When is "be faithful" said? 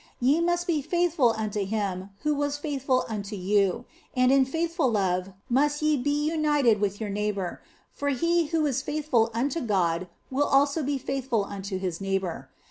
0.65-1.35, 10.81-11.45